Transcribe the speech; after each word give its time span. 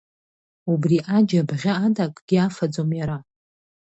Убри 0.71 0.97
аџь 1.15 1.33
абӷьы 1.41 1.73
ада 1.85 2.05
акгьы 2.09 2.37
афаӡом 2.45 2.89
иара. 2.99 3.17